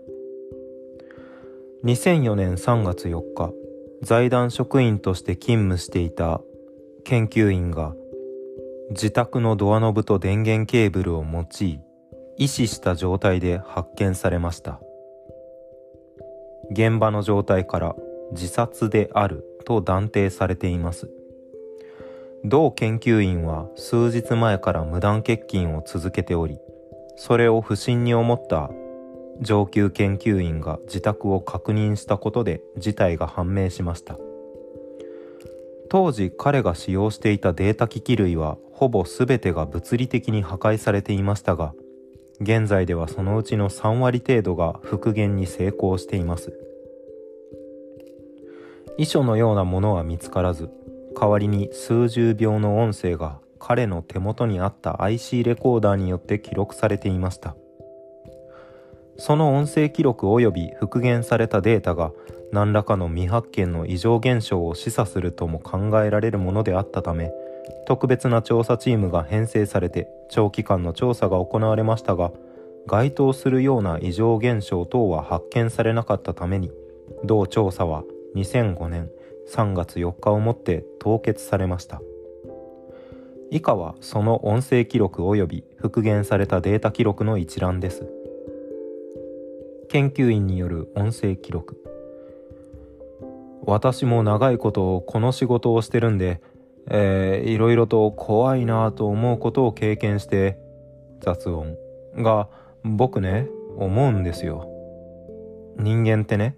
[1.86, 3.54] 2004年3月4日
[4.02, 6.42] 財団職員として勤務していた
[7.04, 7.94] 研究員が
[8.92, 11.80] 自宅のドアノブと電源ケーブルを用い
[12.38, 14.80] 意死した状態で発見されました。
[16.72, 17.96] 現場の状態から
[18.32, 21.10] 自殺であると断定されています。
[22.44, 26.60] 同研究員は数日前から無断欠勤を続けており
[27.16, 28.70] それを不審に思った
[29.42, 34.18] 上級研究員が自宅を確認したことで事態が判明しました。
[35.90, 41.74] 当時彼が使用していたデータ機器類はほぼ全てが物理的に破壊されていましたが
[42.42, 46.54] 現在ではそのうちの3割程度が復元に成功しています。
[48.98, 50.70] 遺書のようなものは見つからず
[51.20, 57.56] 代わりに数十秒の音声が彼の手元にあった IC レコーダーによって記録されていました。
[59.18, 62.12] その音声記録及び復元されたデータが
[62.52, 67.32] 何らかの未発見の異常現象を示唆するとも考えられるものであったため
[67.88, 72.32] 特別な調査チームが編成されて長期間の調査が行われましたが
[72.86, 76.72] 該当するような異常現象等は発見されなかったために
[77.26, 78.04] 同調査は
[78.36, 79.10] 2005年
[79.50, 82.02] 3月4日をもって凍結されました。
[83.50, 88.06] 以下はその音声記録及び復元されたデータ記録の一覧です。
[89.98, 91.84] 研究員による音声記録。
[93.66, 96.40] 私も長いことこの仕事をしてるんで、
[96.88, 100.60] えー、いろいろと怖いなと思うことを経験して
[101.20, 101.76] 雑音
[102.16, 102.48] が
[102.84, 104.70] 僕ね思うんですよ。
[105.80, 106.56] 人間ってね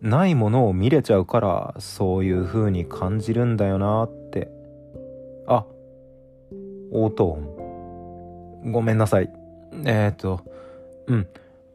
[0.00, 4.50] ないものを見れちゃうからそういう風に感じるんだよなって。
[5.46, 5.66] あ
[6.90, 8.72] 応答音。
[8.72, 9.30] ごめんなさい。
[9.84, 10.40] えー、っと
[11.06, 11.28] うん。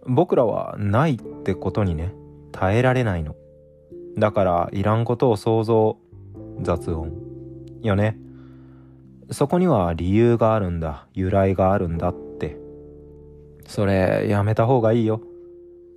[0.08, 2.14] 僕らはないってことにね
[2.52, 3.36] 耐えられないの。
[4.18, 5.98] だからいらんことを想像
[6.62, 7.12] 雑音
[7.82, 8.18] よね。
[9.32, 11.08] そこには理由があるんだ。
[11.14, 12.58] 由来があるんだって。
[13.66, 15.22] それやめた方がいいよ。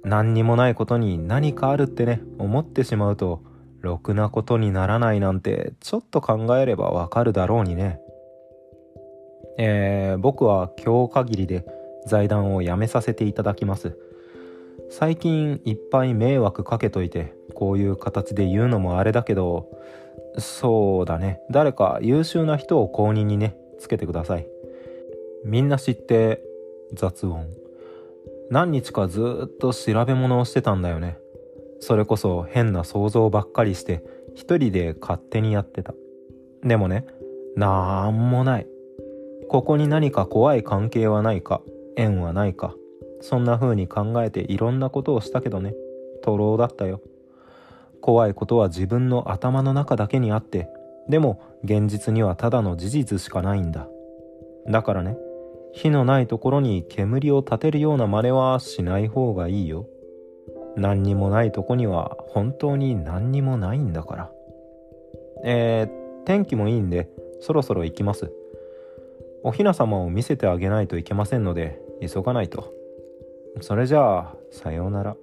[0.05, 3.43] 何にもないことに何かあるってね思ってしまうと
[3.81, 8.01] ろくなことにならないなんてちょっと考えればわかるだろうにね。
[9.59, 11.65] えー、僕は今日限りで
[12.07, 13.99] 財団を辞めさせていただきます。
[14.91, 19.69] 最近いっぱい迷惑かけといてこういう形で言うのもあれだけど
[20.39, 21.41] そうだね。
[21.51, 24.47] 誰か優秀な人を公認にねつけてください。
[25.45, 26.43] みんな知って
[26.93, 27.47] 雑音。
[28.51, 31.19] 何日かずっと調べ物をしてたんだよね。
[31.81, 34.03] それこそ変な想像ばっかりして
[34.35, 35.95] 一人で勝手にやってた。
[36.63, 37.07] でもね
[37.57, 38.67] なんもない。
[39.49, 41.63] ここに何か怖い関係はないか。
[41.97, 42.75] 縁はないか。
[43.21, 45.75] そんな風に考えていろんなことをしたけどね。
[46.23, 47.01] 徒労だったよ。
[48.01, 50.69] 怖いことは自分の頭の中だけにあって。
[51.09, 53.89] でも現実にはただの事実しかないんだ。
[54.69, 55.17] だからね
[55.73, 59.87] 火のないところに煙を立てるような真似はしない方がいいよ。
[60.77, 64.31] 何にもないとこには本当に何にもないんだから。
[65.45, 67.09] えー、天気もいいんで
[67.41, 68.33] そろそろ行きます。
[69.43, 72.73] お雛様を見せてあげないといけませんので急がないと。
[73.61, 75.17] それじゃあさようなら。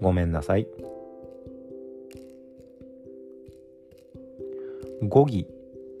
[0.00, 0.66] ごめんなさい。
[5.02, 5.46] 語義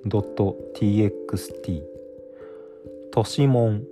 [0.06, 1.82] .txt
[3.10, 3.82] 都市門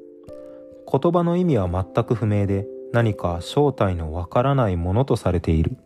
[0.90, 5.76] 言葉の意味は全く不明で何か正体のわからないものとされている。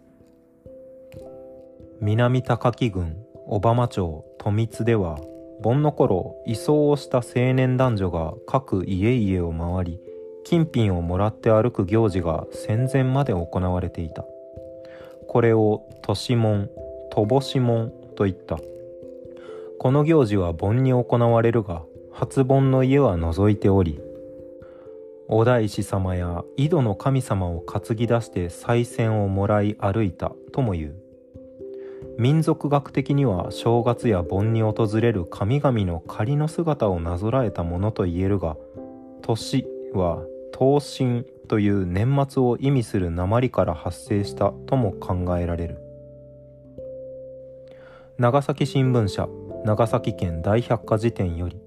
[2.00, 5.18] 南高木郡小浜町富津では
[5.62, 10.00] 盆の頃移送をした青年男女が各家々を回り
[10.48, 14.24] 金品をもらって歩く行事が戦前まで行われていた。
[15.26, 16.70] これを年門
[17.14, 18.58] ぼし門といった。
[19.78, 24.00] この行事は盆に行われるが初盆の家は除いており
[25.28, 30.94] お大師様や井戸の神様を担ぎ出して賽銭をもらい歩いたとも言う。
[32.16, 38.56] 民族学的には正月や盆に訪れる神々の仮の姿をなぞらえたものと言えるが
[39.20, 40.22] 年は
[40.58, 45.78] 刀身という年末を意味する鉛から発生したとも考えられる。
[48.18, 49.28] 長崎新聞社
[49.64, 51.60] 長崎県大百科事典より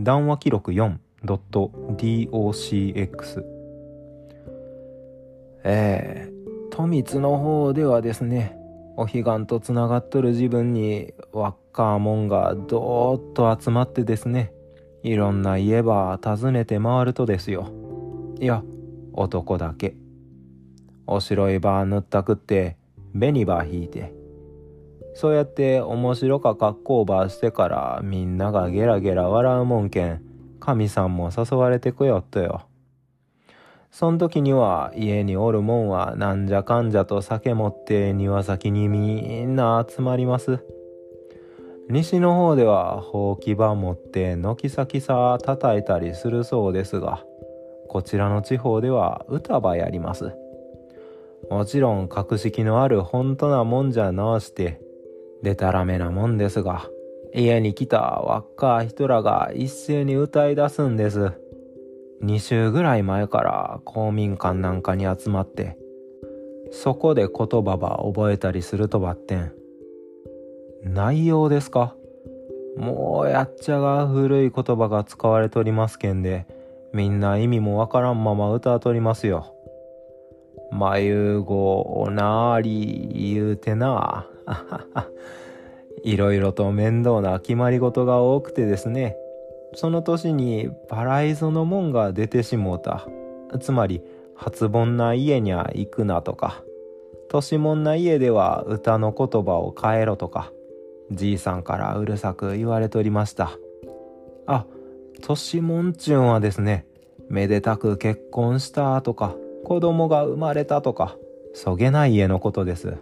[0.00, 3.44] 談話記録 4.docx
[5.62, 6.32] ええ
[6.72, 8.58] 富津の方ではですね
[8.96, 14.52] お彼岸とつながっとる自分にわっかーもんがどーっと集まってですね
[15.06, 17.70] いろんな家ば訪ねて回るとですよ。
[18.40, 18.64] いや
[19.12, 19.94] 男だけ。
[21.06, 22.76] お白いば塗ったくって
[23.12, 24.12] 紅ば引いて。
[25.14, 30.22] そうやって面白か格好ばしてからみんながゲラゲラ笑うもんけん
[30.58, 32.66] 神さんも誘われてこよっとよ。
[33.92, 40.64] そん時には家におるもんはなんじゃかんじゃと酒持って庭先にみんな集まります。
[41.88, 47.24] 西の方ではほうきば持って軒先さ叩いたりするそうですが、
[47.88, 50.32] こちらの地方では歌ばやります。
[51.50, 54.80] もちろん格式のある本当なもんじゃなして、
[55.42, 56.88] でたらめなもんですが、
[57.34, 61.32] 家に来た若い人らが一斉に歌い出すんです。
[62.22, 65.76] 2週ぐらい前から公民館なんかに集まって
[66.70, 69.52] そこで言葉ば覚えたりするとばってん
[70.88, 71.94] 内容ですか？
[72.76, 76.46] もうやっちゃが古い言葉が使われとりますけんで
[76.92, 79.52] みんな意味もわからんまま歌とりますよ。
[80.70, 84.26] まゆごなり言うてな。
[86.04, 89.16] いろいろと面倒な決まり事が多くてですね。
[89.74, 93.06] その年にバライゾの門が出てしもうた。
[93.58, 94.02] つまり、
[94.36, 96.62] 初盆な家にゃ行くなとか、
[97.28, 100.52] 年もんな家では歌の言葉を変えろとか、
[101.10, 103.50] じいさんからうるさく言われとりました。
[104.46, 104.66] あ、
[105.22, 106.86] 年もんちゅんはですね、
[107.28, 111.16] めでたく結婚したとか、子供が生まれたとか、
[111.54, 112.96] そげない家のことです。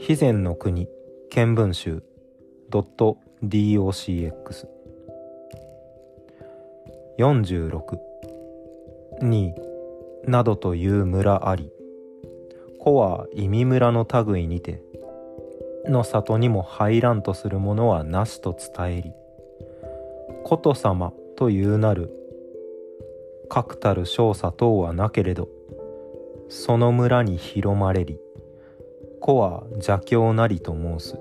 [0.00, 0.88] 肥前の国、
[1.30, 2.02] 見聞集、
[2.68, 4.66] ドット DOCX
[7.18, 7.98] 46
[9.22, 9.54] に
[10.24, 11.70] などという村あり
[12.78, 14.82] 子は意味村の類にて
[15.86, 19.12] の里にも入らんとするものはなしと伝えり
[20.44, 22.12] こと様というなる
[23.48, 25.48] 確たる少佐等はなけれど
[26.48, 28.18] その村に広まれり
[29.20, 31.18] 子は邪教なりと申す。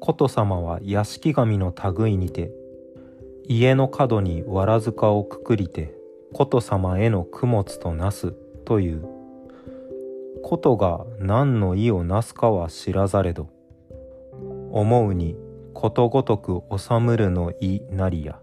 [0.00, 2.50] 琴様は屋敷神の類にて
[3.46, 5.94] 家の角にわらずかをくくりて
[6.32, 8.32] 琴様への供物となす
[8.64, 9.19] という。
[10.42, 13.48] 琴が何の意をなすかは知らざれど
[14.70, 15.36] 思うに
[15.74, 18.38] ことごとく治むるの意なりや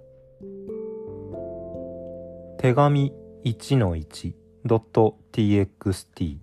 [2.57, 3.13] 手紙
[3.45, 6.37] 1の 1.txt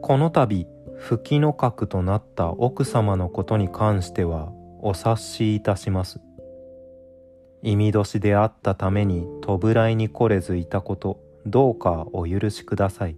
[0.00, 0.66] この度
[0.96, 6.20] 不帰の格となった奥様のことに関してはお察しいたします。
[7.62, 13.16] 意味年であったために弔いに来れずいたこと、どうかお許しください。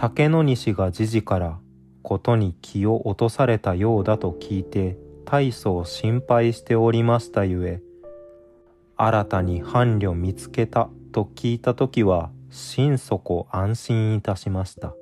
[0.00, 1.58] 竹野西が時事から
[2.04, 7.82] ことに気を落とされたようだと聞いて大層心配しておりましたゆえ、
[8.96, 14.94] 新たに伴侶見つけたと聞いたときは心底安心いたしました。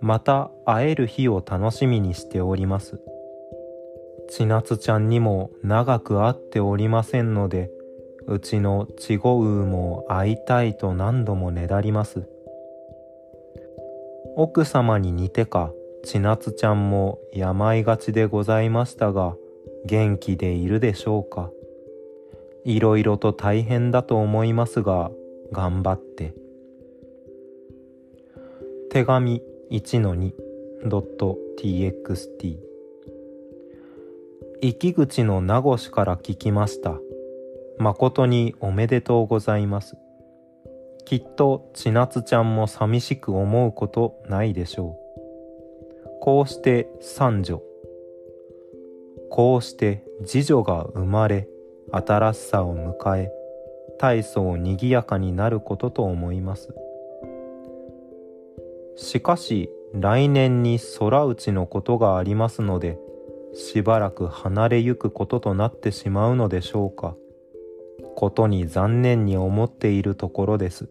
[0.00, 3.00] また会える日を楽しみにしております。
[4.30, 7.70] 千夏ちゃんにも長く会っておりませんので、
[8.26, 12.28] うちのちごうも会いたいと何度もねだります。
[14.40, 15.72] 奥様に似てか、
[16.04, 19.34] 千夏ちゃんも病がちでございましたが、
[19.84, 21.50] 元気でいるでしょうか。
[22.64, 25.10] いろいろと大変だと思いますが、
[25.50, 26.36] 頑張って。
[28.92, 29.42] 手紙
[29.72, 32.58] 1-2.txt
[34.60, 36.96] 息口の名越から聞きました。
[37.78, 39.96] 誠におめでとうございます。
[41.08, 44.98] きっと千夏ちゃんも寂しく思うことないでしょ
[46.04, 46.10] う。
[46.20, 47.62] こうして三女。
[49.30, 51.48] こうして次女が生まれ、
[51.92, 53.32] 新しさを迎え、
[53.98, 56.74] 大層にぎやかになることと思います。
[58.96, 62.98] しかし来年に空打ちのことがありますので
[63.54, 67.16] しばらく離れゆくこととなってしまうのでしょうか
[68.14, 70.90] ことに残念に思っているところです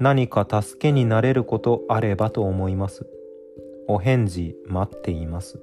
[0.00, 3.06] 何か助けになれることあればと思います。
[3.86, 5.60] お返事待っています。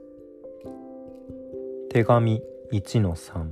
[1.90, 3.48] 手紙1の3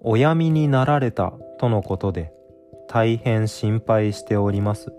[0.00, 2.32] お闇になられたとのことで
[2.88, 4.90] 大変心配しております。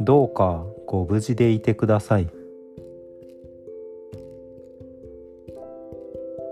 [0.00, 2.28] どうかご無事でいてください。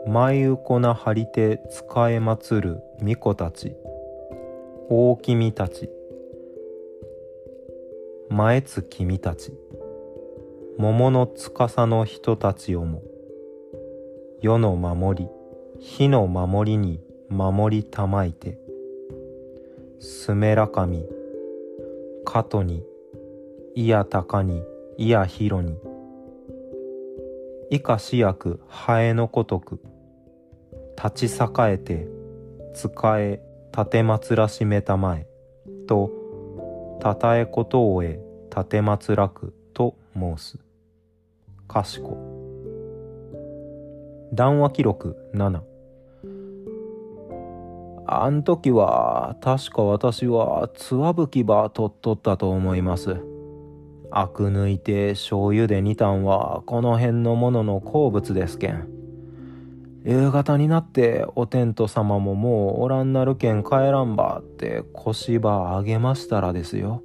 [0.08, 3.76] 舞うこな張り手使えまつる巫女たち。
[4.88, 5.88] 大君たち。
[8.38, 9.52] 前津君たち。
[10.78, 13.02] 桃の司の人たちをも。
[14.40, 15.28] 世の守り
[15.80, 18.60] 火の守りに守りたまいて。
[19.98, 21.04] すめらかみ
[22.24, 22.84] かとに
[23.74, 24.62] いやたかに
[24.98, 25.76] いやひろに。
[27.70, 29.80] 以下しやくハエのごとく
[30.96, 32.06] 立ち栄えて
[32.72, 33.42] 使え
[33.76, 35.26] 立てまつらしめたまえ
[35.88, 36.12] と
[37.00, 38.20] たたえことをえ
[38.58, 40.58] 立てまつらくと申す
[41.68, 42.18] かしこ
[44.32, 45.60] 談話記録7
[48.06, 53.18] あん時は確か私はつわぶきばとっとったと思います。
[54.10, 58.88] あく抜いて醤油で煮たんはこの辺のものの好物ですけん。
[60.04, 67.02] 夕方になってお天道様ももうおらんなるけん帰らんばって腰ばあげましたらですよ。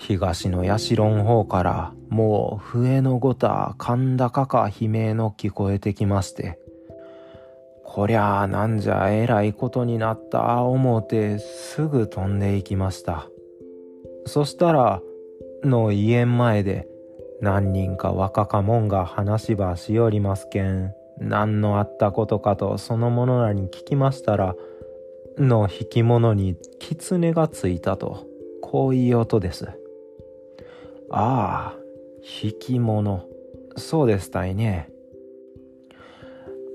[0.00, 6.58] 東の社の方からもう笛のごた甲高か悲鳴の聞こえてきまして。
[7.84, 13.26] こりゃあなんじゃえらいことになった思うてすぐ飛んでいきました。
[14.26, 15.02] そしたら
[15.64, 16.88] の家前で
[17.42, 24.54] 何人か若かもんが話ばしよりますけん何のあったことかとその者らに聞きましたら
[25.36, 28.26] の引き物に狐がついたと
[28.62, 29.79] こういう音です。
[31.10, 31.78] ああ
[32.42, 33.26] 引き物
[33.76, 34.88] そうですたいね。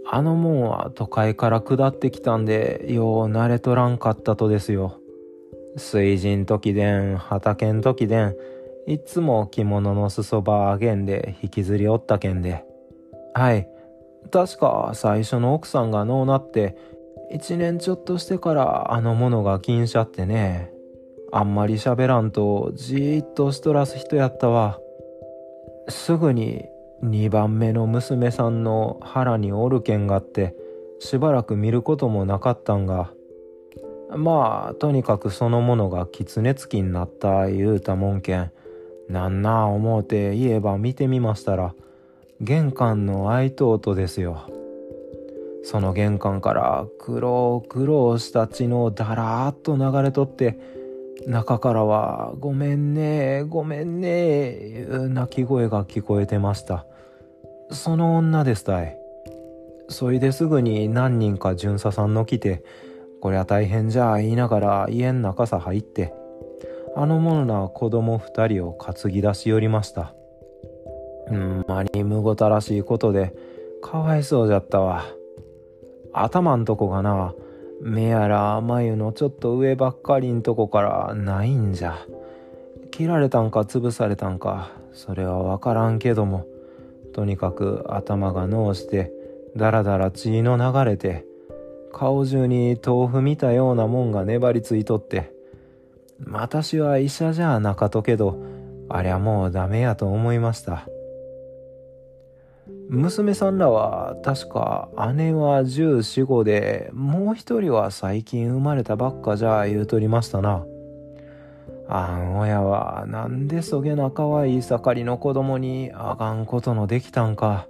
[0.08, 5.00] あのもんは都会から下ってきたんで、よう慣れとらんかったとですよ。
[5.77, 8.36] 水人時でん、畑ん時でん、
[8.88, 12.63] いつも着物の裾ばあげんで引きずりおったけんで。
[13.34, 13.68] はい。
[14.32, 16.77] 確か最初の奥さんがのうなって、
[17.32, 20.75] 一年ちょっとしてからあのものが禁車ってね。
[21.32, 24.79] あんまり喋らんとじーっとしとらす人やったわ。
[25.89, 26.65] すぐに
[27.03, 30.55] 2番目の娘さんの腹におるけんがって
[31.00, 33.12] しばらく見ることもなかったんが
[34.15, 38.51] まあとにかくそのものが狐つきになった言うたもんけん
[39.10, 41.75] なんなあ思うて言えば見てみましたら
[42.41, 44.50] 玄関の開いとうとですよ
[45.63, 50.75] その玄関から黒黒した血のだらーっと流れとって
[51.27, 56.86] 中からは「ごめんねごめんね」泣き声が聞こえてました。
[57.72, 58.98] その女ですたい。
[59.88, 62.63] そいですぐに何人か巡査さんの来て
[63.22, 66.13] こりゃ大変じゃ言いながら家ん中さ入って
[66.96, 70.13] あの者な子供二人を担ぎ出し寄りました。
[71.29, 73.36] うんまにむごたらしいことで
[73.82, 75.03] かわいそうじゃったわ。
[76.13, 77.34] 頭んとこがな
[77.86, 82.00] 目やら眉のちょっと上ばっかりんとこからないんじゃ。
[82.89, 86.48] 切られたんか潰されたんかそれはわからんけども。
[87.13, 89.13] とにかく頭が脳して
[89.56, 91.25] だらだら血の流れて
[91.94, 95.32] 顔中に豆腐見たようなもんが粘りついとって。
[96.27, 98.42] 私は医者じゃなかとけど
[98.89, 100.88] ありゃもうダメやと思いました。
[102.89, 110.65] 娘さんらは確か姉は1415でもう一人は最近生まれたばっかじゃ言うとりましたな。
[111.88, 117.68] あん親はなんでそげな可愛い盛りの子供にあがんことのできたんか。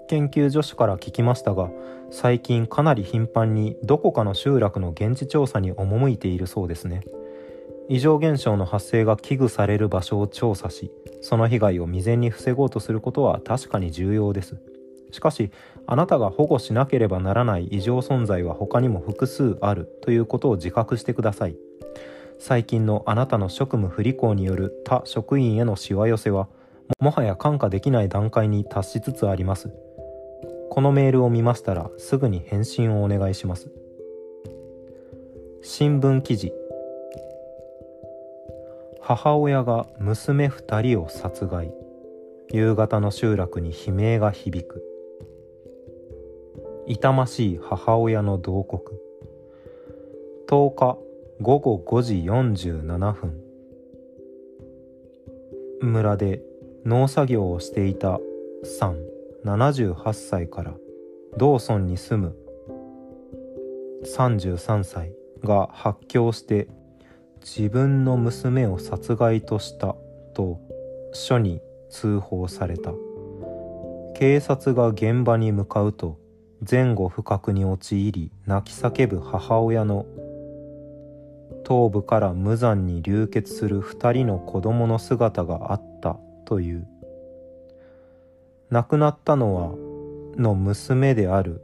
[0.07, 1.69] 研究助手から聞きましたが
[2.09, 7.01] 最近かなり頻繁にどこかの集落の現地調査に赴いているそうですね。
[7.89, 10.89] 異常現象の発生が危惧される場所を調査し
[11.21, 14.55] その被害を未然に防ごうとすることは確かに重要です。
[15.11, 15.51] しかし
[15.85, 21.57] あなたが保護しなければならない異常存在は他にも複数あるということを自覚してください。
[22.43, 26.47] 最近のあなたの職務不履行による他職員へのしわ寄せは
[26.99, 29.71] もはや看過できない段階に達しつつあります。
[30.71, 33.69] このメールを見ましたらすぐに返信をお願いします。
[35.61, 36.51] 新聞記事。
[39.01, 41.71] 母親が娘2人を殺害。
[42.51, 44.83] 夕方の集落に悲鳴が響く。
[46.87, 48.81] 痛ましい母親の慟哭
[50.47, 51.10] 10日
[51.41, 53.33] 午後5時47分。
[55.81, 56.43] 村で
[56.85, 58.19] 農作業をしていた
[58.63, 58.97] さん
[59.43, 60.75] 78歳から
[61.37, 62.35] 道村に住む
[64.05, 66.67] 33歳が発狂して
[67.39, 69.95] 自分の娘を殺害とした
[70.35, 70.59] と
[71.11, 72.93] 署に通報された。
[74.13, 76.19] 警察が現場に向かうと
[76.69, 80.05] 前後不覚に陥り泣き叫ぶ母親の
[81.71, 86.85] 頭部から無残に流血する二人の子供の姿があったという。
[88.69, 89.73] 亡くなったのは
[90.37, 91.61] の娘である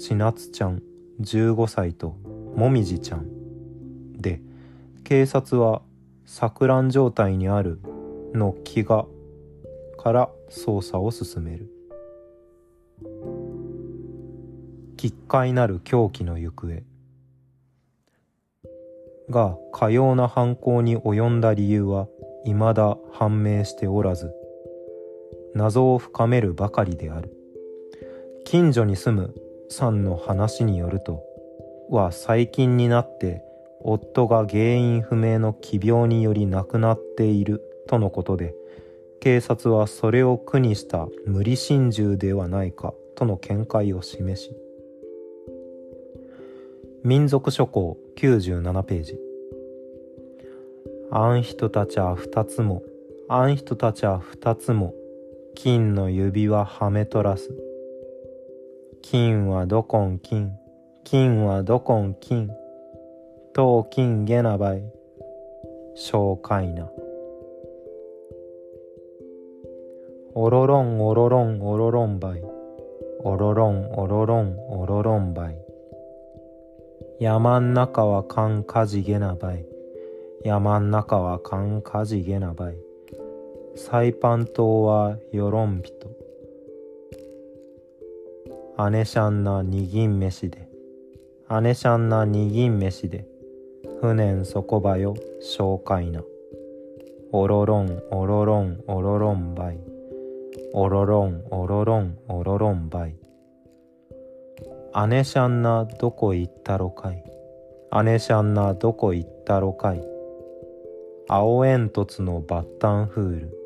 [0.00, 0.82] 千夏ちゃん
[1.20, 2.16] 15歳と
[2.56, 4.16] もみじちゃん。
[4.18, 4.40] で
[5.04, 5.82] 警察は
[6.26, 7.80] 錯乱状態にある
[8.34, 9.06] の気が
[9.96, 11.70] から捜査を進める。
[14.96, 16.89] 奇怪なる狂気の行方。
[19.30, 22.08] がかような犯行に及んだ理由は
[22.44, 24.32] 未だ判明しておらず
[25.54, 27.40] 謎を深めるばかりである。
[28.44, 29.34] 近所に住む
[29.68, 31.22] さんの話によると
[31.88, 33.42] は最近になって
[33.80, 38.54] 夫が原因不明の奇病により亡くなっているとのことで
[39.20, 44.50] 警察はそれを苦にした無理心中ではないかとの見解を示し
[47.04, 49.18] 民族諸行97ページ。
[51.10, 52.82] あん人たちは二つも
[53.30, 54.92] あん人たちは二つも
[55.54, 57.50] 金の指輪はめとらす。
[59.00, 60.52] 金はどこん金
[61.04, 62.50] 金はどこん金
[63.54, 64.82] と金げなばい
[65.96, 66.90] 紹介な。
[70.34, 72.42] おろろんおろろんおろろんばい
[73.24, 75.69] おろろんおろろんおろろんばい。
[77.20, 79.66] 山ん中はかんかじげなばい。
[80.42, 82.76] 山ん中はかんかじげなばい。
[83.76, 86.08] サイパン島はよろんぴと。
[88.90, 90.66] 姉しゃんなにぎん飯で。
[91.60, 93.26] 姉しゃんなにぎん飯で。
[94.00, 96.24] 船んそこばよ紹介な。
[97.32, 99.78] おろろんおろろんおろろんばい。
[100.72, 103.19] おろろんおろろんおろろんばい。
[105.08, 107.22] 姉しゃんなどこ行ったろかい？
[108.04, 110.04] 姉しゃんなどこ行ったろかい？
[111.28, 113.56] 青煙突のバッタンフール。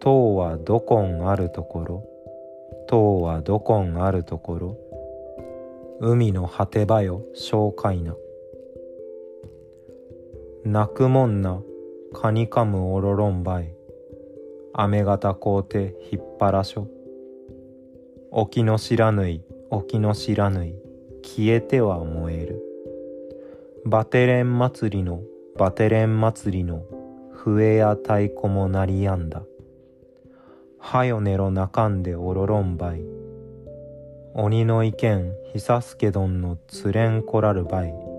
[0.00, 2.04] 塔はどこんあるところ？
[2.88, 4.78] 塔はどこんあるところ？
[6.00, 8.16] 海の果て場よ紹介な。
[10.64, 11.60] 泣くもんな、
[12.14, 13.74] かにかむおろろんばい。
[14.72, 16.88] 雨型皇帝ひっぱらしょ。
[18.30, 20.74] 沖の知らぬい、沖の知らぬい、
[21.22, 22.62] 消えては燃える。
[23.86, 25.22] バテレン祭りの、
[25.56, 26.82] バテレン祭りの、
[27.32, 29.42] 笛や太鼓も鳴りやんだ。
[30.78, 33.02] はよねろなかんでおろろんばい。
[34.34, 38.10] 鬼の意見、ひさすけどんのつれんこらるばい。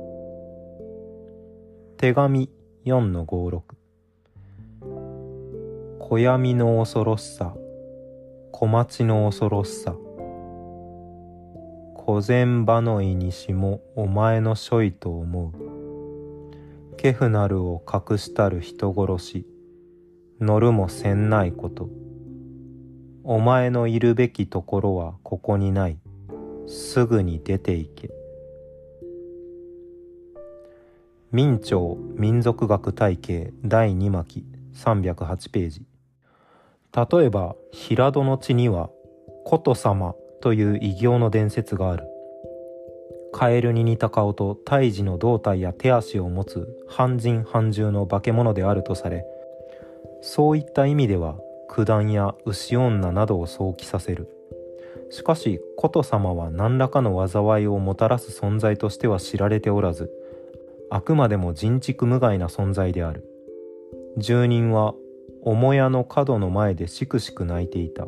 [2.02, 2.50] 手紙
[2.84, 3.62] 4-56
[6.00, 7.54] 小闇の恐ろしさ
[8.52, 9.96] 小町の恐ろしさ
[12.12, 16.98] 小前場のいにしもお前のしょいと思う。
[16.98, 19.48] ケフなるを隠したる人殺し。
[20.42, 21.88] 乗るもせんないこと。
[23.24, 26.00] お前のいるべきところはここにない。
[26.68, 28.10] すぐに出て行け。
[31.32, 34.44] 明朝民族学体系第2巻
[34.76, 35.86] 308ページ。
[36.94, 38.90] 例えば平戸の地には
[39.46, 42.04] 琴様という異形の伝説がある。
[43.32, 49.26] カエルに似た顔と胎児の胴体や手足を持つ半人半獣の化け物であるとされ
[50.22, 51.38] そういった意味では
[51.70, 54.28] 九段や牛女などを想起させる。
[55.10, 60.10] しかし琴様は何らかの災いをもたらす存在としては知られておらず
[60.90, 63.26] あくまでも人畜無害な存在である。
[64.18, 64.94] 住人は
[65.44, 68.08] 母屋の角の前でしくしく泣いていた。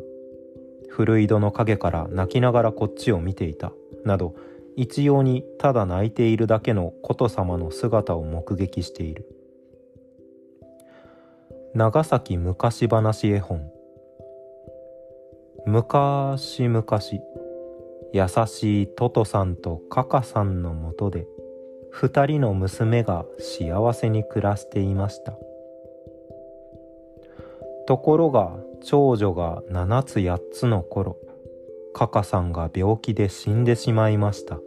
[0.96, 3.72] 古井戸の陰から泣きながらこっちを見ていた。
[4.04, 4.36] など
[4.76, 9.26] 一様にただ泣いているだけの琴様の姿を目撃している。
[11.74, 13.68] 長崎昔話絵本。
[15.66, 16.84] 昔々
[18.12, 21.26] 優しいトトさんとカカさんのもとで
[21.90, 25.32] 二人の娘が幸せに暮らしていました。
[27.88, 31.16] ところが長女が7つ8つの頃
[31.94, 34.58] カカさんが病気で死んでしまいました。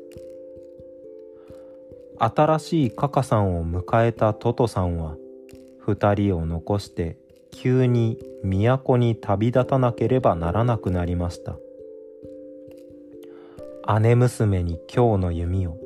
[2.20, 5.16] 新しいカカさんを迎えたトトさんは
[5.78, 7.18] 二人を残して
[7.52, 11.58] 急に都に旅立たなければならなくなりました。
[14.00, 15.78] 姉娘に今日の弓を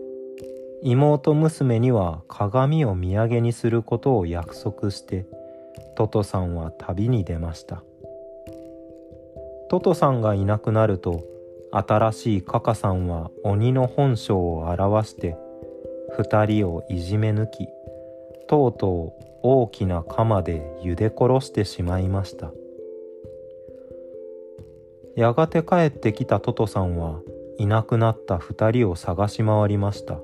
[0.84, 5.28] 妹娘には鏡を土産にすることを約束して
[5.96, 7.84] トトさんは旅に出ました。
[9.72, 11.24] トトさんがいなくなると
[11.72, 15.38] 新しいカカさんは鬼の本性を表して
[16.18, 17.70] 二人をいじめ抜き
[18.50, 22.52] とうとう大きな鎌で茹で殺してしまいました。
[25.16, 27.22] やがて帰ってきたトトさんは
[27.58, 30.20] いなくなった二人を探し回りました。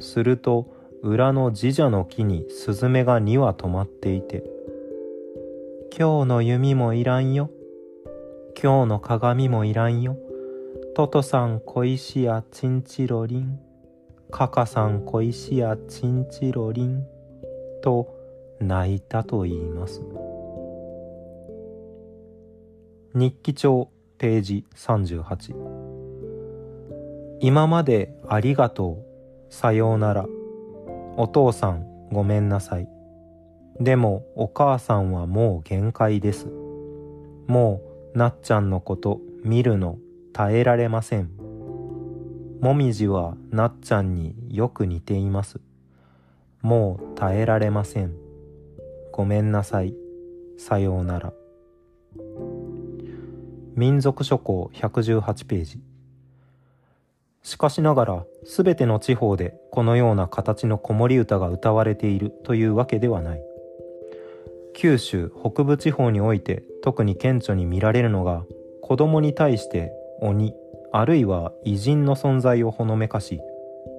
[0.00, 0.66] すると
[1.02, 4.42] 裏の神社の木にスズメが2羽止まっていて
[5.98, 7.50] 「今日の弓もいらんよ。
[8.62, 10.18] 今日の鏡もいらんよ。
[10.94, 13.58] トトさん小石やチンチロリン
[14.30, 17.02] カカさん小石やチンチロリン
[17.82, 18.14] と
[18.60, 20.02] 泣いたと言います。
[23.14, 25.54] 日記帳ページ38
[27.40, 29.04] 今までありがとう。
[29.48, 30.26] さようなら。
[31.16, 32.95] お父さんごめんなさい。
[33.80, 36.46] でもお母さんはもう限界です
[37.46, 37.80] も
[38.14, 39.98] うなっちゃんのこと見るの
[40.32, 41.30] 耐えられません。
[42.60, 45.60] もみじはなっちゃんによく似ています。
[46.62, 48.14] もう耐えられません。
[49.12, 49.94] ごめんなさい。
[50.58, 51.32] さようなら。
[53.74, 55.80] 民族書庫118ページ。
[57.42, 63.55] しかしながら、すべての地方でこのような形の子守歌が歌われているというわけではない。
[64.76, 68.44] 九州北部地方において特に顕著に見られるのが
[68.82, 70.54] 子供に対して鬼
[70.92, 73.40] あるいは偉人の存在をほのめかし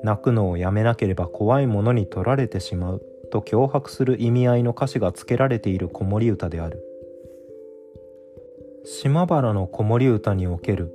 [0.04, 6.84] 泣くのをやめなければ怖いものに取られてしまうと脅迫する意味合いの歌詞が付けられている子守歌である。
[8.86, 10.94] 島原の子守歌における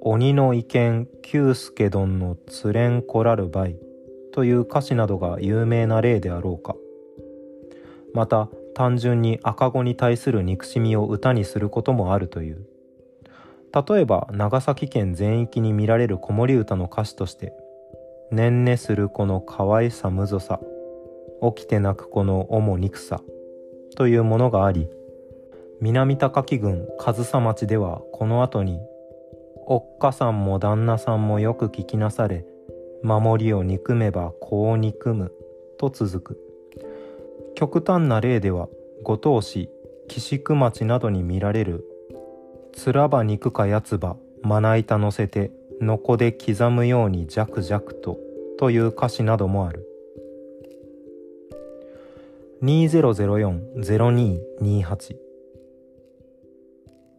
[0.00, 3.76] 鬼の意見久助殿のつれんこらるばい
[4.32, 6.76] という歌詞などが有名な例であろうか。
[8.14, 12.66] また単純に赤子に対する憎しみを歌にすることもあるという。
[13.72, 17.54] 例えば長崎県全域に見られる子守歌の歌詞として
[18.30, 20.60] 「ねんねする子の可愛さむぞさ」
[21.56, 23.22] 「起きて泣く子の主憎さ」
[23.96, 24.90] というものがあり
[25.80, 28.78] 南高木郡上総町ではこの後に
[29.66, 32.46] 「おっかさんも旦那さんもよく聞きなされ
[33.02, 35.32] 守りを憎めば子を憎む」
[35.78, 36.45] と続く。
[37.56, 38.68] 極端な例では
[39.02, 39.70] 五島市
[40.08, 41.86] 岸久町などに見られる
[42.74, 48.18] つらば肉かやつばまな板乗せてのこで刻むようにジャクジャクと
[48.58, 49.88] という歌詞などもある。
[52.62, 55.16] 2004-0228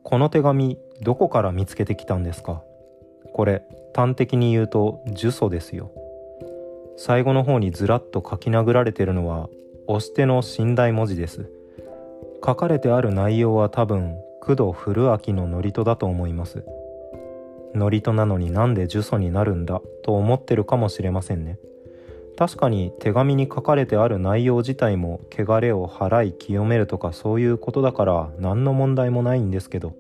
[0.04, 2.62] この手紙どこから見つけてきたんですか？
[3.34, 3.63] これ
[3.95, 5.91] 端的に言うと呪詛ですよ。
[6.95, 9.50] 最後の方にずらっと書き殴られてるのは
[9.88, 11.50] 押し手の寝台文字です。
[12.45, 16.65] 書かれてある内容は多分工藤古明の祝詞だと思います。
[17.73, 19.82] 祝詞なのになんで呪詛になるんだ？
[20.04, 21.58] と思ってるかもしれませんね。
[22.38, 29.93] 確かに手紙に書かれてある内容自体も汚れを払い清めるとかそういうことだから何の問題もないんですけど。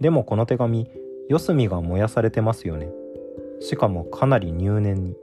[0.00, 0.88] でもこの手紙
[1.28, 2.90] 四隅が燃やされてますよね。
[3.60, 5.16] しかもかなり入念に。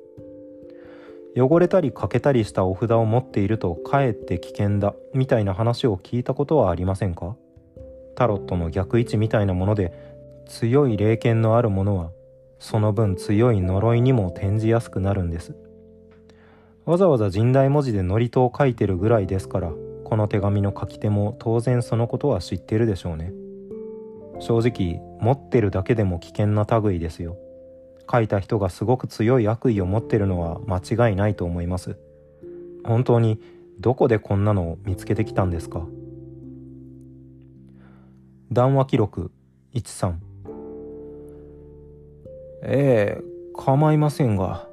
[1.37, 7.35] 汚れたり欠けたりしたお札を持っているとかえって危険だみたいな話を聞いたことはありませんか？
[8.15, 9.93] タロットの逆位置みたいなもので
[10.47, 12.11] 強い霊剣のあるものは
[12.57, 15.55] その分強い呪いにも転じやすくなるんです。
[16.85, 19.71] わざわざ神代文字で祝詞を書いてるぐらいですから
[20.03, 23.31] この手紙の書き手も当然そのことは知ってるでしょうね。
[24.39, 27.37] 正直持ってるだけでも危険な類ですよ。
[28.12, 31.98] 書いた人がすごく強い悪意を持ってるのは間違いないと思います。
[32.84, 33.39] 本当に
[33.80, 35.86] どこでこんなのを見つけてきたんですか？
[38.52, 39.32] 談話記録
[39.74, 40.15] 13
[42.63, 44.67] ええ構いませんが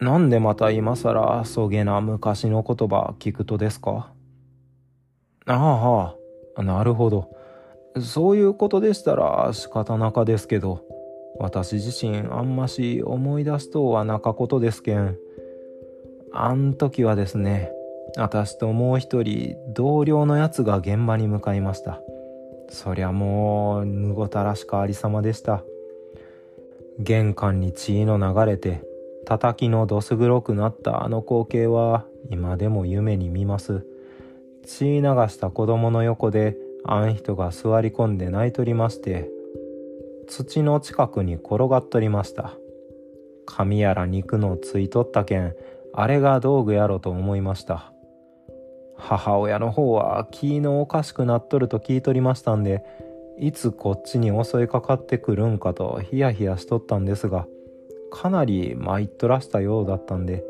[0.00, 4.12] なんでまた今更そげな昔の言葉聞くとですか？
[5.46, 6.16] ああは
[6.56, 7.30] あなるほど。
[8.00, 10.84] そういうことでしたら仕方なかですけど。
[11.38, 15.16] 私自身あんまし思い出すとはなかことですけん。
[16.32, 17.70] あん時はですね
[18.16, 22.00] 私ともう一人同僚のやつが現場に向かいました。
[22.68, 25.62] そりゃもうむごたらしかありさまでした。
[26.98, 28.82] 玄関に血の流れて
[29.24, 33.84] 叩きのどす黒くなったあの光景は今でも夢に見ます。
[34.64, 39.30] 血流した子供の横であん人が座り込んで泣いとりまして
[40.26, 42.52] 土の近くに転がっとりました。
[43.46, 45.54] 髪やら肉のついとったけん
[45.92, 47.94] あれが道具やろと思いました。
[48.96, 52.84] 母親の方は気のおかしくなっとると聞いとりましたんで
[53.38, 57.46] いつこっちに襲いかかってくるんかとヒヤヒヤしとったんですが
[58.12, 60.44] かなり参っとらしたようだったんで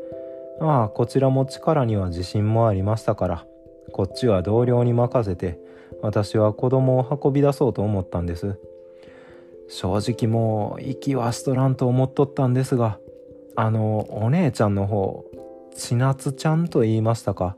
[0.59, 3.45] まあこちらも力には自信もありましたから
[3.91, 5.59] こっちは同僚に任せて
[6.01, 8.59] 私は子供を運び出そうと思ったんです。
[9.69, 12.99] 正直もう息はしとらんと思っとったんですが
[13.55, 15.25] あのお姉ちゃんの方
[15.75, 17.57] 千夏ちゃんと言いましたか。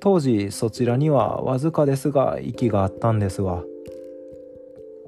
[0.00, 3.64] 当時そちらにはわずかですが息があったんですわ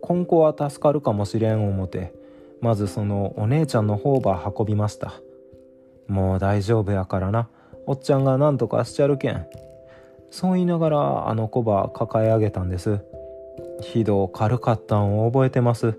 [0.03, 2.13] 今後は助かるかもしれん思て
[2.61, 5.15] まずそのお姉ちゃんの方ば運びました。
[6.09, 7.49] もう大丈夫やからな。
[7.87, 9.47] おっちゃんが何とかしちゃるけん。
[10.31, 13.01] そう言いながらあの子ば抱え上げたんです。
[13.81, 15.99] ひど軽かったんを覚えてます。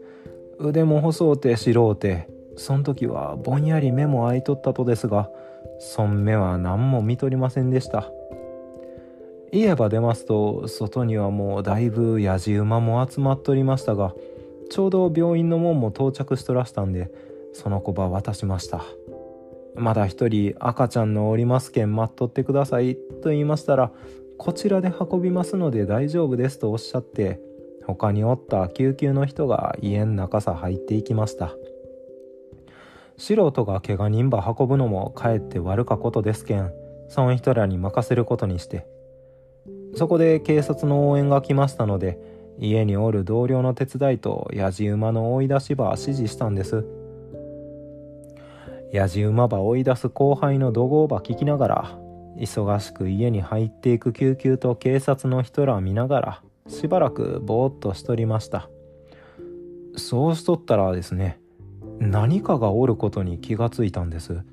[0.61, 5.29] 腕も細うて白うてそん時はぼんやり目も開いとったとですが
[5.79, 8.11] そん目は何も見とりませんでした。
[9.51, 14.13] 言えば出ますと外にはもうだいぶやじ馬も集まっとりましたが
[14.69, 17.11] ちょうど病院の門も到着しとらしたんで
[17.51, 18.81] その子ば渡しました。
[19.75, 23.91] まだ一人赤ちゃんのおりますけん待っとってくださいと言いましたら
[24.37, 27.39] こちらで運びますので大丈夫ですとおっしゃって
[27.85, 31.55] 他におった救急の人が家の中さ入っていきました。
[33.17, 36.71] 素人が怪我人ば運ぶのもかえって悪かことですけん。
[37.07, 38.87] そん人らに任せることにして。
[39.95, 42.17] そこで警察の応援が来ましたので
[42.57, 46.85] 家におる同僚の手伝いとやじ馬の追い出しば指示したんです。
[48.91, 51.99] やじ馬ば追い出す後輩の怒号ば聞きながら
[52.37, 58.69] 忙しく家に入っていく救急と警察の人ら見ながらしばらくぼーっとしとりました。
[59.95, 61.39] そうしとったらですね
[61.99, 64.43] 何かがおることに気がついたんです。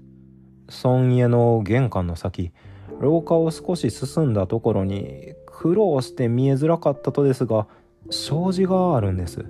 [0.85, 2.53] 孫家の玄関の先
[3.01, 7.67] 廊下を少し進んだところに苦労して見えづらかったとですが
[8.11, 9.47] 障子があるんです。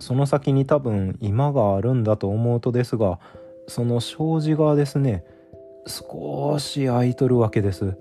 [0.00, 3.20] その先に多分今があるんだと思うとですが
[3.68, 5.24] その障子がですね
[5.86, 7.96] 少し開いとるわけです。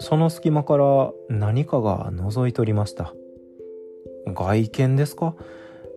[0.00, 3.12] その隙間から何かが覗いとりました。
[4.26, 5.34] 外見ですか？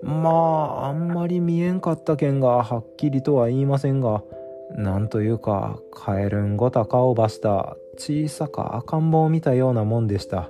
[0.04, 4.24] まああんまり見えんかったけんがはっきりとは言いませんが
[4.76, 10.50] なんというかカエルンごた顔ばした小さか赤ん坊を見たようなもんでした。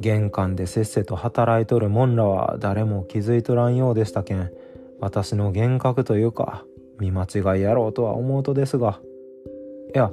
[0.00, 4.50] 玄関でせっせと働いとるもんらは誰も気づいとらんようでしたけん。
[5.00, 6.64] 私の幻覚というか
[7.00, 9.00] 見間違いやろうとは思うとですが。
[9.94, 10.12] いや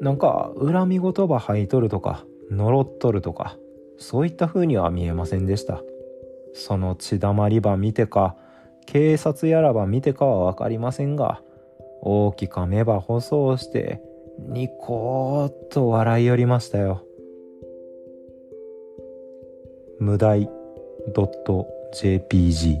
[0.00, 3.56] なんか恨み言葉吐いとるとか呪っとるとか
[3.98, 5.82] そういった風には見えませんでした。
[6.54, 8.36] その血だまりば見てか
[8.86, 11.40] 警察やらば見てかは分かりませんが
[12.02, 14.02] 大きか目ば細うして
[14.38, 17.04] ニコーっと笑いよりましたよ。
[19.98, 20.50] 無題
[21.94, 22.78] .jpg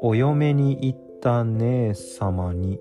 [0.00, 2.78] お嫁に行った姉様に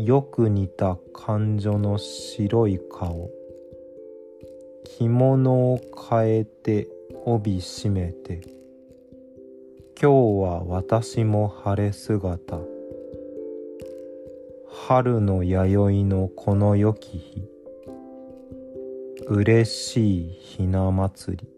[0.00, 3.32] よく似た感情の白い顔。
[4.84, 6.86] 着物を変えて
[7.24, 8.40] 帯締めて。
[10.00, 12.60] 今日は私も晴れ姿。
[14.68, 17.42] 春の弥生のこの良き日。
[19.26, 21.57] 嬉しいひな祭り。